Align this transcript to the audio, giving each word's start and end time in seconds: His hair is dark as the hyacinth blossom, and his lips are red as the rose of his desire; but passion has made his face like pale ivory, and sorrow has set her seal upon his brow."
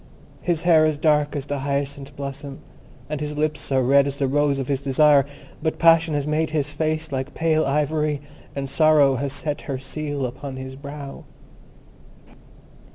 His 0.41 0.63
hair 0.63 0.83
is 0.87 0.97
dark 0.97 1.35
as 1.35 1.45
the 1.45 1.59
hyacinth 1.59 2.15
blossom, 2.15 2.57
and 3.07 3.21
his 3.21 3.37
lips 3.37 3.71
are 3.71 3.83
red 3.83 4.07
as 4.07 4.17
the 4.17 4.25
rose 4.27 4.57
of 4.57 4.67
his 4.67 4.81
desire; 4.81 5.27
but 5.61 5.77
passion 5.77 6.15
has 6.15 6.25
made 6.25 6.49
his 6.49 6.73
face 6.73 7.11
like 7.11 7.35
pale 7.35 7.67
ivory, 7.67 8.19
and 8.55 8.67
sorrow 8.67 9.17
has 9.17 9.31
set 9.31 9.61
her 9.69 9.77
seal 9.77 10.25
upon 10.25 10.55
his 10.55 10.75
brow." 10.75 11.25